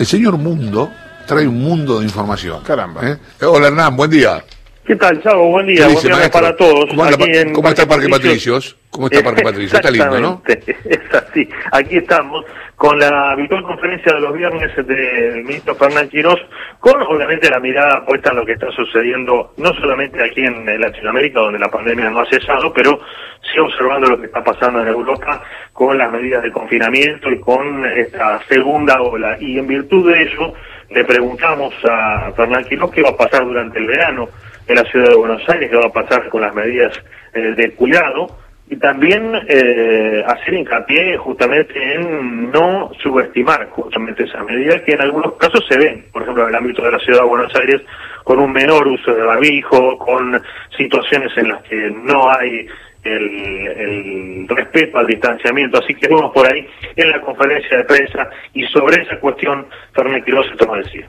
El 0.00 0.06
señor 0.06 0.38
Mundo 0.38 0.90
trae 1.26 1.46
un 1.46 1.60
mundo 1.60 1.98
de 1.98 2.06
información. 2.06 2.62
Caramba. 2.62 3.06
¿Eh? 3.06 3.18
Hola 3.42 3.66
Hernán, 3.66 3.94
buen 3.94 4.10
día. 4.10 4.42
¿Qué 4.90 4.96
tal, 4.96 5.22
Chavo? 5.22 5.52
Buen 5.52 5.68
día. 5.68 5.86
¿Qué 5.86 5.92
Buen 5.92 6.02
día 6.04 6.16
maestro? 6.16 6.40
para 6.40 6.56
todos. 6.56 6.86
¿Cómo, 6.90 7.04
anda- 7.04 7.14
Aquí 7.24 7.36
en 7.38 7.52
cómo 7.52 7.68
está 7.68 7.86
Parque 7.86 8.08
Patricios? 8.08 8.74
Patricios? 8.74 8.76
¿Cómo 8.90 9.06
está 9.06 9.22
Parque 9.22 9.42
Patricios? 9.42 9.74
Está 9.74 9.88
lindo, 9.88 10.18
¿no? 10.18 10.42
Es 10.48 11.14
así. 11.14 11.48
Aquí 11.70 11.98
estamos 11.98 12.44
con 12.74 12.98
la 12.98 13.30
habitual 13.30 13.62
conferencia 13.62 14.12
de 14.14 14.20
los 14.20 14.36
viernes 14.36 14.74
del 14.84 15.44
ministro 15.44 15.76
Fernán 15.76 16.08
Quirós, 16.08 16.40
con 16.80 17.00
obviamente 17.02 17.48
la 17.48 17.60
mirada 17.60 18.04
puesta 18.04 18.30
en 18.30 18.36
lo 18.38 18.44
que 18.44 18.54
está 18.54 18.68
sucediendo, 18.72 19.54
no 19.58 19.72
solamente 19.74 20.20
aquí 20.24 20.40
en 20.44 20.64
Latinoamérica, 20.80 21.38
donde 21.38 21.60
la 21.60 21.68
pandemia 21.70 22.10
no 22.10 22.22
ha 22.22 22.26
cesado, 22.26 22.72
pero 22.72 22.98
sí 23.42 23.60
observando 23.60 24.08
lo 24.08 24.18
que 24.18 24.26
está 24.26 24.42
pasando 24.42 24.80
en 24.82 24.88
Europa 24.88 25.40
con 25.72 25.96
las 25.98 26.10
medidas 26.10 26.42
de 26.42 26.50
confinamiento 26.50 27.30
y 27.30 27.38
con 27.38 27.86
esta 27.86 28.40
segunda 28.48 29.00
ola. 29.00 29.36
Y 29.38 29.56
en 29.56 29.68
virtud 29.68 30.10
de 30.12 30.22
eso, 30.24 30.52
le 30.88 31.04
preguntamos 31.04 31.72
a 31.88 32.32
Fernán 32.34 32.64
Quirós 32.64 32.90
qué 32.90 33.02
va 33.02 33.10
a 33.10 33.16
pasar 33.16 33.44
durante 33.44 33.78
el 33.78 33.86
verano 33.86 34.28
en 34.70 34.76
la 34.76 34.84
ciudad 34.84 35.08
de 35.08 35.16
Buenos 35.16 35.48
Aires, 35.48 35.70
qué 35.70 35.76
va 35.76 35.86
a 35.86 35.92
pasar 35.92 36.28
con 36.28 36.42
las 36.42 36.54
medidas 36.54 36.92
eh, 37.34 37.54
de 37.56 37.72
cuidado 37.72 38.38
y 38.68 38.76
también 38.76 39.32
eh, 39.48 40.22
hacer 40.26 40.54
hincapié 40.54 41.16
justamente 41.16 41.74
en 41.94 42.52
no 42.52 42.92
subestimar 43.02 43.68
justamente 43.70 44.22
esas 44.22 44.44
medidas 44.44 44.80
que 44.82 44.92
en 44.92 45.00
algunos 45.00 45.34
casos 45.34 45.66
se 45.68 45.76
ven, 45.76 46.06
por 46.12 46.22
ejemplo 46.22 46.44
en 46.44 46.50
el 46.50 46.54
ámbito 46.54 46.82
de 46.82 46.92
la 46.92 46.98
ciudad 47.00 47.22
de 47.22 47.26
Buenos 47.26 47.52
Aires, 47.56 47.82
con 48.22 48.38
un 48.38 48.52
menor 48.52 48.86
uso 48.86 49.12
de 49.12 49.22
barbijo, 49.22 49.98
con 49.98 50.40
situaciones 50.76 51.36
en 51.36 51.48
las 51.48 51.62
que 51.64 51.90
no 51.90 52.30
hay 52.30 52.68
el, 53.02 54.46
respeto 54.48 54.98
al 54.98 55.06
distanciamiento, 55.06 55.78
así 55.78 55.94
que 55.94 56.06
vamos 56.06 56.32
por 56.32 56.46
ahí 56.46 56.64
en 56.94 57.10
la 57.10 57.20
conferencia 57.22 57.78
de 57.78 57.84
prensa 57.84 58.30
y 58.54 58.62
sobre 58.66 59.02
esa 59.02 59.18
cuestión 59.18 59.66
Fernández 59.92 60.24
Quiroz 60.24 60.46
se 60.48 60.56
toma 60.56 60.78
decir. 60.78 61.06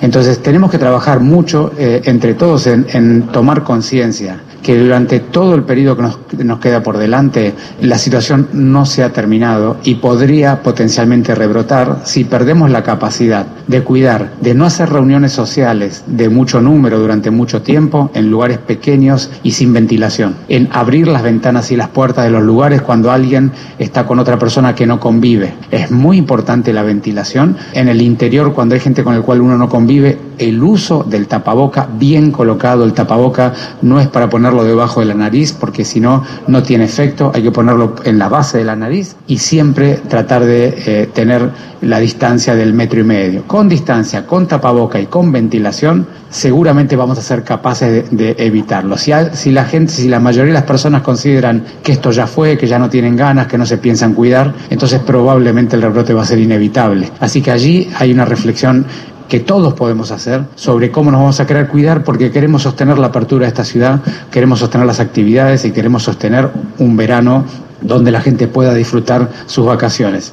Entonces 0.00 0.42
tenemos 0.42 0.70
que 0.70 0.78
trabajar 0.78 1.20
mucho 1.20 1.72
eh, 1.78 2.02
entre 2.04 2.34
todos 2.34 2.66
en, 2.66 2.86
en 2.92 3.22
tomar 3.28 3.62
conciencia 3.62 4.40
que 4.64 4.78
durante 4.78 5.20
todo 5.20 5.54
el 5.54 5.62
periodo 5.62 5.96
que 5.96 6.44
nos, 6.44 6.58
queda 6.58 6.82
por 6.82 6.96
delante 6.96 7.52
la 7.82 7.98
situación 7.98 8.48
no 8.54 8.86
se 8.86 9.04
ha 9.04 9.12
terminado 9.12 9.76
y 9.84 9.96
podría 9.96 10.62
potencialmente 10.62 11.34
rebrotar 11.34 12.00
si 12.04 12.24
perdemos 12.24 12.70
la 12.70 12.82
capacidad 12.82 13.46
de 13.66 13.82
cuidar, 13.82 14.32
de 14.40 14.54
no 14.54 14.64
hacer 14.64 14.88
reuniones 14.88 15.32
sociales 15.32 16.04
de 16.06 16.30
mucho 16.30 16.62
número 16.62 16.98
durante 16.98 17.30
mucho 17.30 17.60
tiempo 17.60 18.10
en 18.14 18.30
lugares 18.30 18.56
pequeños 18.56 19.30
y 19.42 19.52
sin 19.52 19.74
ventilación, 19.74 20.34
en 20.48 20.70
abrir 20.72 21.08
las 21.08 21.22
ventanas 21.22 21.70
y 21.70 21.76
las 21.76 21.88
puertas 21.88 22.24
de 22.24 22.30
los 22.30 22.42
lugares 22.42 22.80
cuando 22.80 23.12
alguien 23.12 23.52
está 23.78 24.06
con 24.06 24.18
otra 24.18 24.38
persona 24.38 24.74
que 24.74 24.86
no 24.86 24.98
convive. 24.98 25.52
Es 25.70 25.90
muy 25.90 26.16
importante 26.16 26.72
la 26.72 26.82
ventilación 26.82 27.58
en 27.74 27.88
el 27.88 28.00
interior 28.00 28.54
cuando 28.54 28.74
hay 28.74 28.80
gente 28.80 29.04
con 29.04 29.14
el 29.14 29.20
cual 29.20 29.42
uno 29.42 29.58
no 29.58 29.68
convive, 29.68 30.18
el 30.38 30.62
uso 30.62 31.04
del 31.04 31.26
tapaboca 31.26 31.88
bien 31.98 32.30
colocado, 32.30 32.84
el 32.84 32.92
tapaboca 32.92 33.52
no 33.82 34.00
es 34.00 34.08
para 34.08 34.28
ponerlo 34.28 34.64
debajo 34.64 35.00
de 35.00 35.06
la 35.06 35.14
nariz 35.14 35.52
porque 35.52 35.84
si 35.84 36.00
no 36.00 36.22
no 36.46 36.62
tiene 36.62 36.84
efecto, 36.84 37.30
hay 37.34 37.42
que 37.42 37.50
ponerlo 37.50 37.94
en 38.04 38.18
la 38.18 38.28
base 38.28 38.58
de 38.58 38.64
la 38.64 38.76
nariz 38.76 39.16
y 39.26 39.38
siempre 39.38 40.00
tratar 40.08 40.44
de 40.44 40.74
eh, 40.86 41.10
tener 41.12 41.50
la 41.80 41.98
distancia 41.98 42.54
del 42.54 42.72
metro 42.72 43.00
y 43.00 43.04
medio. 43.04 43.46
Con 43.46 43.68
distancia, 43.68 44.26
con 44.26 44.46
tapaboca 44.46 45.00
y 45.00 45.06
con 45.06 45.30
ventilación, 45.32 46.06
seguramente 46.30 46.96
vamos 46.96 47.18
a 47.18 47.22
ser 47.22 47.44
capaces 47.44 48.10
de, 48.10 48.34
evitarlo. 48.38 48.96
Si, 48.96 49.12
si 49.32 49.50
la 49.50 49.64
gente, 49.64 49.92
si 49.92 50.08
la 50.08 50.20
mayoría 50.20 50.48
de 50.48 50.54
las 50.54 50.64
personas 50.64 51.02
consideran 51.02 51.62
que 51.82 51.92
esto 51.92 52.10
ya 52.10 52.26
fue, 52.26 52.56
que 52.58 52.66
ya 52.66 52.78
no 52.78 52.88
tienen 52.88 53.16
ganas, 53.16 53.46
que 53.46 53.58
no 53.58 53.66
se 53.66 53.78
piensan 53.78 54.14
cuidar, 54.14 54.52
entonces 54.70 55.00
probablemente 55.00 55.76
el 55.76 55.82
rebrote 55.82 56.14
va 56.14 56.22
a 56.22 56.26
ser 56.26 56.38
inevitable. 56.38 57.10
Así 57.20 57.40
que 57.42 57.50
allí 57.50 57.90
hay 57.98 58.12
una 58.12 58.24
reflexión 58.24 58.86
que 59.28 59.40
todos 59.40 59.74
podemos 59.74 60.10
hacer 60.10 60.42
sobre 60.54 60.90
cómo 60.90 61.10
nos 61.10 61.20
vamos 61.20 61.40
a 61.40 61.46
querer 61.46 61.68
cuidar 61.68 62.04
porque 62.04 62.30
queremos 62.30 62.62
sostener 62.62 62.98
la 62.98 63.08
apertura 63.08 63.46
de 63.46 63.48
esta 63.48 63.64
ciudad, 63.64 64.00
queremos 64.32 64.58
sostener 64.58 64.86
las 64.86 65.00
actividades 65.00 65.64
y 65.64 65.72
queremos 65.72 66.02
sostener 66.02 66.48
un 66.78 66.96
verano 66.96 67.44
donde 67.80 68.10
la 68.10 68.20
gente 68.20 68.48
pueda 68.48 68.74
disfrutar 68.74 69.28
sus 69.46 69.66
vacaciones. 69.66 70.32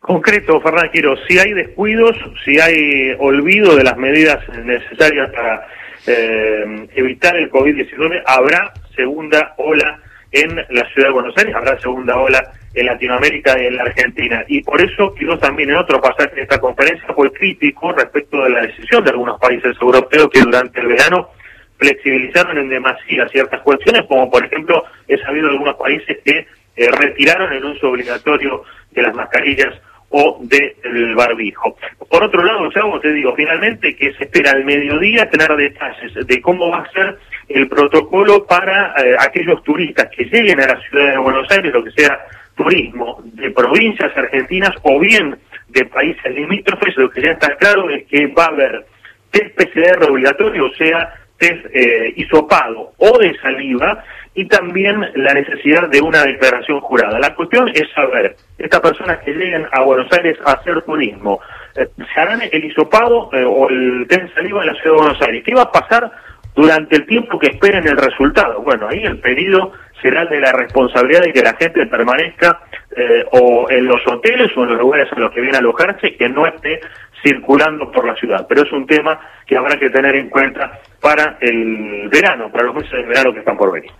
Concreto, 0.00 0.60
Fernán 0.60 0.90
Quiroz, 0.92 1.18
si 1.26 1.38
hay 1.38 1.52
descuidos, 1.52 2.16
si 2.44 2.60
hay 2.60 3.12
olvido 3.18 3.74
de 3.74 3.82
las 3.82 3.96
medidas 3.96 4.38
necesarias 4.64 5.30
para 5.32 5.66
eh, 6.06 6.88
evitar 6.94 7.36
el 7.36 7.50
COVID-19, 7.50 8.22
habrá 8.24 8.72
segunda 8.94 9.54
ola 9.58 10.00
en 10.36 10.54
la 10.54 10.86
ciudad 10.92 11.08
de 11.08 11.14
Buenos 11.14 11.34
Aires, 11.38 11.54
habrá 11.54 11.80
segunda 11.80 12.14
ola 12.18 12.52
en 12.74 12.86
Latinoamérica 12.86 13.58
y 13.58 13.66
en 13.66 13.76
la 13.76 13.84
Argentina. 13.84 14.44
Y 14.48 14.62
por 14.62 14.80
eso 14.82 15.14
Quiroz 15.14 15.40
también 15.40 15.70
en 15.70 15.76
otro 15.76 15.98
pasaje 15.98 16.34
de 16.34 16.42
esta 16.42 16.60
conferencia 16.60 17.08
fue 17.14 17.32
crítico 17.32 17.92
respecto 17.92 18.42
de 18.44 18.50
la 18.50 18.60
decisión 18.60 19.02
de 19.02 19.10
algunos 19.10 19.40
países 19.40 19.74
europeos 19.80 20.28
que 20.30 20.40
durante 20.40 20.80
el 20.80 20.88
verano 20.88 21.30
flexibilizaron 21.78 22.58
en 22.58 22.68
demasía 22.68 23.26
ciertas 23.28 23.62
cuestiones, 23.62 24.02
como 24.08 24.30
por 24.30 24.44
ejemplo 24.44 24.84
he 25.08 25.16
sabido 25.18 25.48
algunos 25.48 25.76
países 25.76 26.18
que 26.22 26.46
eh, 26.76 26.90
retiraron 26.90 27.52
el 27.54 27.64
uso 27.64 27.88
obligatorio 27.88 28.62
de 28.90 29.02
las 29.02 29.14
mascarillas 29.14 29.74
o 30.10 30.38
del 30.42 31.14
barbijo. 31.14 31.76
Por 32.10 32.22
otro 32.22 32.44
lado, 32.44 32.70
Chavo, 32.70 33.00
te 33.00 33.12
digo, 33.12 33.34
finalmente 33.34 33.96
que 33.96 34.12
se 34.14 34.24
espera 34.24 34.52
al 34.52 34.64
mediodía 34.64 35.28
tener 35.30 35.54
detalles 35.56 36.14
de 36.26 36.40
cómo 36.40 36.70
va 36.70 36.78
a 36.78 36.92
ser 36.92 37.18
el 37.56 37.68
protocolo 37.68 38.44
para 38.44 38.92
eh, 39.02 39.16
aquellos 39.18 39.62
turistas 39.62 40.08
que 40.14 40.24
lleguen 40.24 40.60
a 40.60 40.66
la 40.66 40.80
ciudad 40.82 41.12
de 41.12 41.18
Buenos 41.18 41.50
Aires, 41.50 41.72
lo 41.72 41.82
que 41.82 41.90
sea 41.92 42.18
turismo 42.54 43.22
de 43.24 43.50
provincias 43.50 44.14
argentinas 44.14 44.72
o 44.82 45.00
bien 45.00 45.38
de 45.68 45.84
países 45.86 46.34
limítrofes, 46.34 46.94
lo 46.98 47.08
que 47.08 47.22
ya 47.22 47.32
está 47.32 47.56
claro 47.56 47.88
es 47.88 48.04
que 48.06 48.26
va 48.26 48.44
a 48.44 48.48
haber 48.48 48.86
test 49.30 49.56
PCR 49.56 50.04
obligatorio, 50.10 50.66
o 50.66 50.74
sea, 50.74 51.14
test 51.38 51.64
eh, 51.72 52.12
hisopado 52.16 52.92
o 52.98 53.18
de 53.18 53.34
saliva, 53.38 54.04
y 54.34 54.44
también 54.44 55.00
la 55.14 55.32
necesidad 55.32 55.88
de 55.88 56.02
una 56.02 56.24
declaración 56.24 56.80
jurada. 56.80 57.18
La 57.18 57.34
cuestión 57.34 57.68
es 57.70 57.90
saber, 57.94 58.36
estas 58.58 58.80
personas 58.80 59.18
que 59.24 59.32
lleguen 59.32 59.66
a 59.72 59.82
Buenos 59.82 60.12
Aires 60.12 60.36
a 60.44 60.52
hacer 60.52 60.82
turismo, 60.82 61.40
eh, 61.74 61.88
¿se 61.96 62.20
harán 62.20 62.42
el 62.52 62.64
hisopado 62.64 63.30
eh, 63.32 63.44
o 63.46 63.70
el 63.70 64.06
test 64.06 64.24
de 64.24 64.34
saliva 64.34 64.60
en 64.60 64.66
la 64.66 64.74
ciudad 64.74 64.96
de 64.96 65.02
Buenos 65.02 65.22
Aires? 65.22 65.42
¿Qué 65.42 65.54
va 65.54 65.62
a 65.62 65.72
pasar 65.72 66.12
durante 66.56 66.96
el 66.96 67.06
tiempo 67.06 67.38
que 67.38 67.48
esperen 67.48 67.86
el 67.86 67.96
resultado? 67.96 68.62
Bueno, 68.62 68.88
ahí 68.88 69.04
el 69.04 69.20
pedido 69.20 69.72
será 70.02 70.22
el 70.22 70.30
de 70.30 70.40
la 70.40 70.52
responsabilidad 70.52 71.20
de 71.20 71.32
que 71.32 71.42
la 71.42 71.54
gente 71.54 71.86
permanezca 71.86 72.60
eh, 72.96 73.24
o 73.32 73.70
en 73.70 73.86
los 73.86 74.00
hoteles 74.06 74.50
o 74.56 74.62
en 74.62 74.70
los 74.70 74.78
lugares 74.78 75.12
a 75.12 75.20
los 75.20 75.32
que 75.32 75.40
viene 75.40 75.56
a 75.56 75.60
alojarse, 75.60 76.16
que 76.16 76.28
no 76.28 76.46
esté 76.46 76.80
circulando 77.22 77.92
por 77.92 78.06
la 78.06 78.14
ciudad. 78.16 78.46
Pero 78.48 78.62
es 78.62 78.72
un 78.72 78.86
tema 78.86 79.20
que 79.46 79.56
habrá 79.56 79.78
que 79.78 79.90
tener 79.90 80.16
en 80.16 80.30
cuenta 80.30 80.80
para 81.00 81.36
el 81.40 82.08
verano, 82.08 82.50
para 82.50 82.64
los 82.64 82.74
meses 82.74 82.92
de 82.92 83.02
verano 83.04 83.32
que 83.32 83.40
están 83.40 83.56
por 83.56 83.72
venir. 83.72 83.90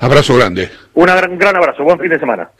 Abrazo 0.00 0.36
grande. 0.36 0.68
Un 0.94 1.06
gran, 1.06 1.38
gran 1.38 1.56
abrazo, 1.56 1.82
buen 1.82 1.98
fin 1.98 2.10
de 2.10 2.18
semana. 2.18 2.50